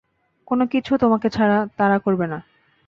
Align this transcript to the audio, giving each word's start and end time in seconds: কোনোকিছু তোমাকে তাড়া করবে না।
কোনোকিছু 0.47 0.91
তোমাকে 0.97 1.27
তাড়া 1.77 1.97
করবে 1.99 2.25
না। 2.27 2.39